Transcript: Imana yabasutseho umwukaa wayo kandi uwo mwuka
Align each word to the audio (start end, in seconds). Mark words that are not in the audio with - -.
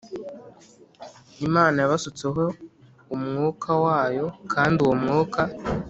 Imana 1.47 1.77
yabasutseho 1.79 2.43
umwukaa 3.15 3.79
wayo 3.85 4.25
kandi 4.53 4.77
uwo 4.85 4.95
mwuka 5.01 5.41